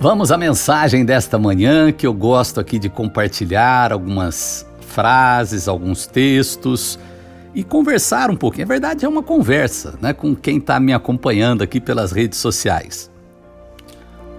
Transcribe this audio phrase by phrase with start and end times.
[0.00, 6.96] Vamos à mensagem desta manhã que eu gosto aqui de compartilhar algumas frases, alguns textos
[7.52, 8.68] e conversar um pouquinho.
[8.68, 13.10] Na verdade, é uma conversa né, com quem está me acompanhando aqui pelas redes sociais.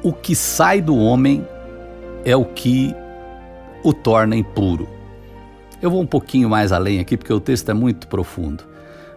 [0.01, 1.45] O que sai do homem
[2.23, 2.95] é o que
[3.83, 4.87] o torna impuro.
[5.81, 8.63] Eu vou um pouquinho mais além aqui porque o texto é muito profundo.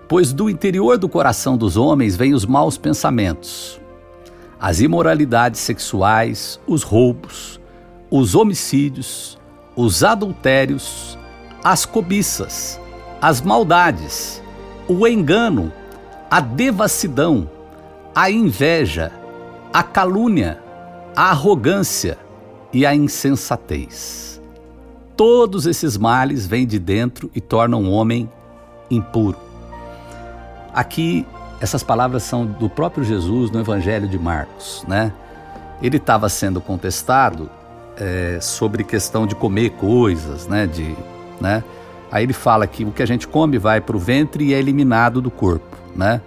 [0.09, 3.81] Pois do interior do coração dos homens vêm os maus pensamentos,
[4.63, 7.61] as imoralidades sexuais, os roubos,
[8.09, 9.37] os homicídios,
[9.75, 11.19] os adultérios,
[11.65, 12.81] as cobiças,
[13.21, 14.41] as maldades,
[14.87, 15.73] o engano,
[16.31, 17.51] a devassidão,
[18.15, 19.11] a inveja,
[19.73, 20.63] a calúnia,
[21.17, 22.17] a arrogância
[22.73, 24.41] e a insensatez.
[25.17, 28.31] Todos esses males vêm de dentro e tornam o homem
[28.89, 29.39] impuro.
[30.73, 31.27] Aqui
[31.63, 35.13] essas palavras são do próprio Jesus no Evangelho de Marcos, né?
[35.81, 37.49] Ele estava sendo contestado
[37.97, 40.67] é, sobre questão de comer coisas, né?
[40.67, 40.97] De,
[41.41, 41.63] né?
[42.11, 44.59] Aí ele fala que o que a gente come vai para o ventre e é
[44.59, 46.21] eliminado do corpo, né?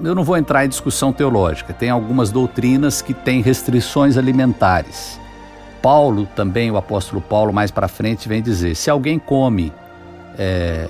[0.00, 1.72] Eu não vou entrar em discussão teológica.
[1.72, 5.18] Tem algumas doutrinas que têm restrições alimentares.
[5.82, 9.72] Paulo também, o apóstolo Paulo, mais para frente, vem dizer: se alguém come
[10.38, 10.88] é,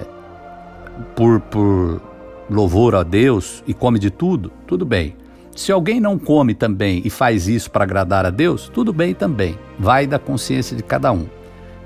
[1.14, 2.09] por, por
[2.50, 5.16] louvor a Deus e come de tudo, tudo bem.
[5.54, 9.58] Se alguém não come também e faz isso para agradar a Deus, tudo bem também.
[9.78, 11.26] Vai da consciência de cada um.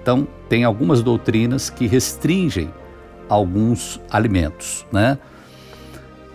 [0.03, 2.73] Então, tem algumas doutrinas que restringem
[3.29, 5.19] alguns alimentos, né?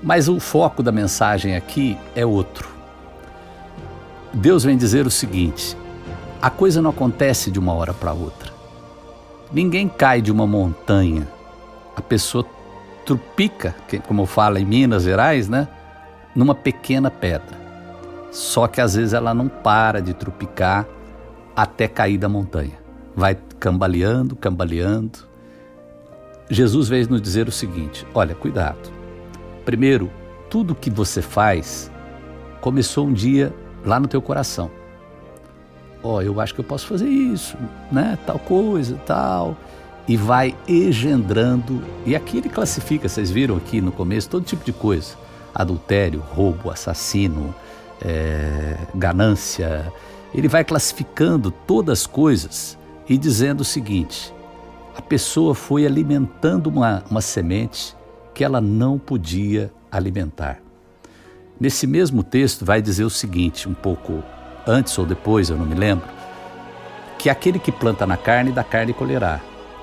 [0.01, 2.67] Mas o foco da mensagem aqui é outro.
[4.33, 5.77] Deus vem dizer o seguinte:
[6.41, 8.51] a coisa não acontece de uma hora para outra.
[9.51, 11.27] Ninguém cai de uma montanha.
[11.95, 12.45] A pessoa
[13.09, 13.75] trupica,
[14.07, 15.67] como fala em Minas Gerais, né?
[16.35, 17.57] Numa pequena pedra.
[18.29, 20.85] Só que às vezes ela não para de trupicar
[21.55, 22.77] até cair da montanha.
[23.15, 25.27] Vai cambaleando, cambaleando.
[26.51, 28.91] Jesus veio nos dizer o seguinte: olha, cuidado.
[29.65, 30.11] Primeiro,
[30.47, 31.89] tudo que você faz
[32.61, 33.51] começou um dia
[33.83, 34.69] lá no teu coração.
[36.03, 37.57] Ó, oh, eu acho que eu posso fazer isso,
[37.91, 38.19] né?
[38.27, 39.57] Tal coisa, tal
[40.09, 41.83] e vai engendrando.
[42.03, 45.15] E aqui ele classifica, vocês viram aqui no começo, todo tipo de coisa:
[45.53, 47.53] adultério, roubo, assassino,
[48.01, 49.93] é, ganância.
[50.33, 52.75] Ele vai classificando todas as coisas
[53.07, 54.33] e dizendo o seguinte:
[54.97, 57.95] a pessoa foi alimentando uma, uma semente
[58.33, 60.59] que ela não podia alimentar.
[61.59, 64.23] Nesse mesmo texto vai dizer o seguinte, um pouco
[64.65, 66.07] antes ou depois, eu não me lembro,
[67.19, 69.39] que aquele que planta na carne, da carne colherá.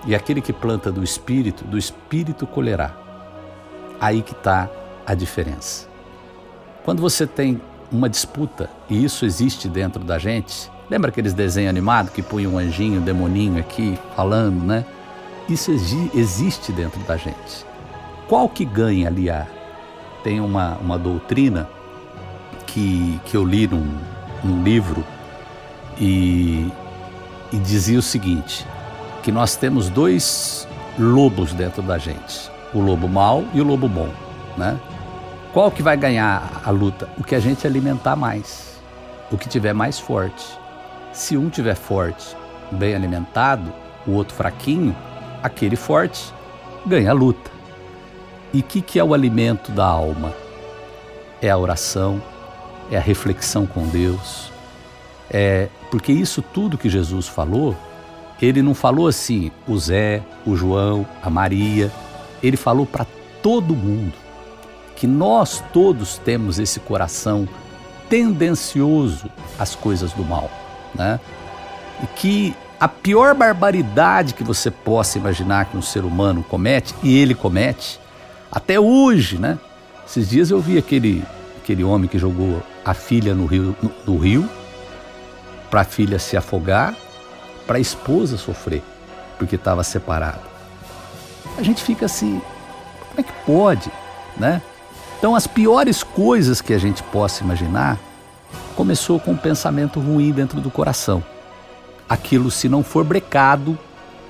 [0.06, 2.94] E aquele que planta do espírito, do espírito colherá.
[4.00, 4.68] Aí que está
[5.04, 5.88] a diferença.
[6.84, 12.12] Quando você tem uma disputa, e isso existe dentro da gente, lembra aqueles desenhos animados
[12.12, 14.84] que põe um anjinho, um demoninho aqui falando, né?
[15.48, 17.64] Isso existe dentro da gente.
[18.28, 19.26] Qual que ganha ali?
[20.22, 21.68] Tem uma, uma doutrina
[22.66, 23.88] que, que eu li num,
[24.42, 25.04] num livro
[25.98, 26.70] e,
[27.52, 28.66] e dizia o seguinte:
[29.26, 34.08] que nós temos dois lobos dentro da gente, o lobo mau e o lobo bom,
[34.56, 34.78] né?
[35.52, 37.08] Qual que vai ganhar a luta?
[37.18, 38.80] O que a gente alimentar mais,
[39.28, 40.46] o que tiver mais forte.
[41.12, 42.36] Se um tiver forte,
[42.70, 43.72] bem alimentado,
[44.06, 44.94] o outro fraquinho,
[45.42, 46.32] aquele forte
[46.86, 47.50] ganha a luta.
[48.54, 50.32] E o que, que é o alimento da alma?
[51.42, 52.22] É a oração,
[52.92, 54.52] é a reflexão com Deus,
[55.28, 57.74] é porque isso tudo que Jesus falou
[58.40, 61.90] ele não falou assim, o Zé, o João, a Maria.
[62.42, 63.06] Ele falou para
[63.42, 64.12] todo mundo
[64.94, 67.48] que nós todos temos esse coração
[68.08, 70.50] tendencioso às coisas do mal,
[70.94, 71.18] né?
[72.02, 77.16] E que a pior barbaridade que você possa imaginar que um ser humano comete, e
[77.18, 77.98] ele comete,
[78.52, 79.58] até hoje, né?
[80.06, 81.24] Esses dias eu vi aquele,
[81.62, 84.48] aquele homem que jogou a filha no rio, no, no rio
[85.70, 86.94] para a filha se afogar
[87.66, 88.82] para a esposa sofrer
[89.38, 90.40] porque estava separada.
[91.58, 92.40] A gente fica assim,
[93.08, 93.90] como é que pode,
[94.36, 94.62] né?
[95.18, 97.98] Então as piores coisas que a gente possa imaginar
[98.74, 101.24] começou com um pensamento ruim dentro do coração.
[102.08, 103.78] Aquilo, se não for brecado,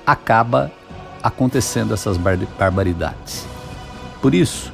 [0.05, 0.71] acaba
[1.21, 3.45] acontecendo essas barbaridades.
[4.21, 4.71] Por isso,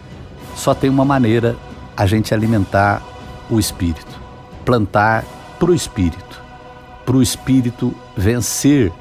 [0.55, 1.55] só tem uma maneira
[1.97, 3.01] a gente alimentar
[3.49, 4.19] o espírito,
[4.63, 5.25] plantar
[5.59, 6.42] para o espírito
[7.05, 8.91] para o espírito vencer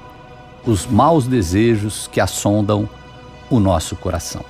[0.66, 2.88] os maus desejos que assondam
[3.50, 4.44] o nosso coração.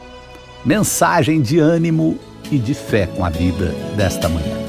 [0.65, 2.19] Mensagem de ânimo
[2.51, 4.63] e de fé com a vida desta manhã.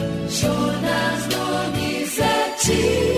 [2.54, 3.13] Ativa.